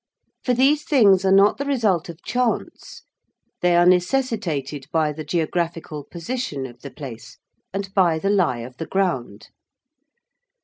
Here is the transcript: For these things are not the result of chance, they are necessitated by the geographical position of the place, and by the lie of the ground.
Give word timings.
For 0.43 0.55
these 0.55 0.83
things 0.83 1.23
are 1.25 1.31
not 1.31 1.59
the 1.59 1.65
result 1.65 2.09
of 2.09 2.23
chance, 2.23 3.03
they 3.61 3.75
are 3.75 3.85
necessitated 3.85 4.87
by 4.91 5.13
the 5.13 5.23
geographical 5.23 6.05
position 6.05 6.65
of 6.65 6.81
the 6.81 6.89
place, 6.89 7.37
and 7.71 7.93
by 7.93 8.17
the 8.17 8.31
lie 8.31 8.61
of 8.61 8.77
the 8.77 8.87
ground. 8.87 9.49